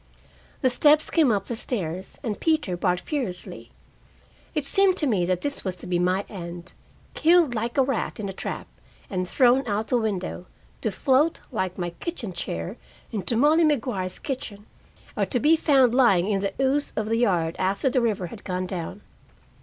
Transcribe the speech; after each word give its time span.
The 0.61 0.69
steps 0.71 1.11
came 1.11 1.31
up 1.31 1.45
the 1.45 1.55
stairs, 1.55 2.17
and 2.23 2.39
Peter 2.39 2.75
barked 2.75 3.01
furiously. 3.01 3.69
It 4.55 4.65
seemed 4.65 4.97
to 4.97 5.05
me 5.05 5.27
that 5.27 5.41
this 5.41 5.63
was 5.63 5.75
to 5.75 5.85
be 5.85 5.99
my 5.99 6.25
end, 6.27 6.73
killed 7.13 7.53
like 7.53 7.77
a 7.77 7.83
rat 7.83 8.19
in 8.19 8.27
a 8.27 8.33
trap 8.33 8.65
and 9.11 9.27
thrown 9.27 9.63
out 9.67 9.89
the 9.89 9.97
window, 9.99 10.47
to 10.81 10.89
float, 10.89 11.41
like 11.51 11.77
my 11.77 11.91
kitchen 11.91 12.33
chair, 12.33 12.77
into 13.11 13.37
Mollie 13.37 13.63
Maguire's 13.63 14.17
kitchen, 14.17 14.65
or 15.15 15.27
to 15.27 15.39
be 15.39 15.55
found 15.55 15.93
lying 15.93 16.27
in 16.27 16.39
the 16.41 16.53
ooze 16.59 16.93
of 16.95 17.05
the 17.05 17.17
yard 17.17 17.55
after 17.59 17.87
the 17.87 18.01
river 18.01 18.25
had 18.25 18.43
gone 18.43 18.65
down. 18.65 19.01